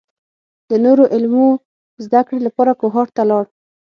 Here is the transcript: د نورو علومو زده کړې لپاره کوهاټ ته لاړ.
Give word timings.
د 0.69 0.71
نورو 0.85 1.03
علومو 1.13 1.47
زده 2.05 2.21
کړې 2.27 2.39
لپاره 2.47 2.71
کوهاټ 2.81 3.09
ته 3.17 3.23
لاړ. 3.29 3.45